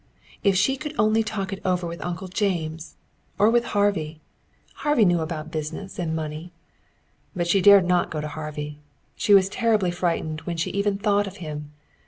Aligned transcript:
If 0.43 0.55
she 0.57 0.77
could 0.77 0.95
only 0.97 1.21
talk 1.21 1.53
it 1.53 1.61
over 1.63 1.85
with 1.85 2.03
Uncle 2.03 2.27
James! 2.27 2.95
Or, 3.37 3.51
with 3.51 3.65
Harvey. 3.77 4.19
Harvey 4.77 5.05
knew 5.05 5.19
about 5.21 5.51
business 5.51 5.99
and 5.99 6.15
money. 6.15 6.51
But 7.35 7.45
she 7.45 7.61
dared 7.61 7.85
not 7.85 8.09
go 8.09 8.19
to 8.19 8.27
Harvey. 8.29 8.79
She 9.15 9.35
was 9.35 9.47
terribly 9.47 9.91
frightened 9.91 10.41
when 10.41 10.57
she 10.57 10.71
even 10.71 10.97
thought 10.97 11.27
of 11.27 11.37
him. 11.37 11.73